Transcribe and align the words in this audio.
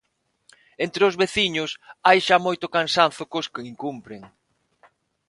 Entre 0.85 1.01
os 1.09 1.17
veciños 1.21 1.71
hai 2.07 2.17
xa 2.27 2.37
moito 2.45 2.67
cansazo 2.75 3.23
cos 3.31 3.47
que 3.53 3.67
incumpren. 3.71 4.21